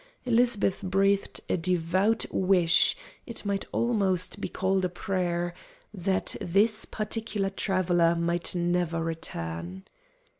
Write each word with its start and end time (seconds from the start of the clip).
Elizabeth 0.25 0.81
breathed 0.81 1.41
a 1.47 1.55
devout 1.55 2.25
wish 2.31 2.97
it 3.27 3.45
might 3.45 3.65
almost 3.71 4.41
be 4.41 4.47
called 4.49 4.83
a 4.83 4.89
prayer 4.89 5.53
that 5.93 6.35
this 6.41 6.85
particular 6.85 7.51
traveler 7.51 8.15
might 8.15 8.55
never 8.55 9.03
return. 9.03 9.83